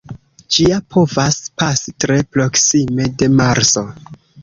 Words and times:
Ĝia 0.55 0.79
povas 0.95 1.37
pasi 1.63 1.95
tre 2.07 2.19
proksime 2.39 3.11
de 3.23 3.33
Marso. 3.39 3.89